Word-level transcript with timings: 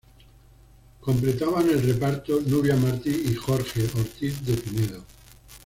Completaban 0.99 1.69
el 1.69 1.83
reparto 1.83 2.41
Nubia 2.43 2.75
Martí 2.75 3.11
y 3.27 3.35
Jorge 3.35 3.83
Ortiz 3.83 4.43
de 4.43 4.57
Pinedo. 4.57 5.03